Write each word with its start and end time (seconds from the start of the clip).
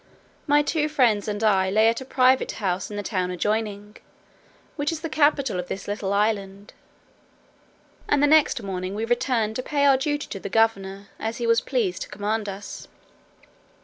My 0.47 0.63
two 0.63 0.89
friends 0.89 1.27
and 1.27 1.43
I 1.43 1.69
lay 1.69 1.87
at 1.87 2.01
a 2.01 2.05
private 2.05 2.53
house 2.53 2.89
in 2.89 2.97
the 2.97 3.03
town 3.03 3.29
adjoining, 3.29 3.97
which 4.75 4.91
is 4.91 5.01
the 5.01 5.09
capital 5.13 5.59
of 5.59 5.67
this 5.67 5.87
little 5.87 6.11
island; 6.11 6.73
and 8.09 8.23
the 8.23 8.25
next 8.25 8.63
morning 8.63 8.95
we 8.95 9.05
returned 9.05 9.55
to 9.57 9.61
pay 9.61 9.85
our 9.85 9.97
duty 9.97 10.25
to 10.29 10.39
the 10.39 10.49
governor, 10.49 11.09
as 11.19 11.37
he 11.37 11.45
was 11.45 11.61
pleased 11.61 12.01
to 12.01 12.09
command 12.09 12.49
us. 12.49 12.87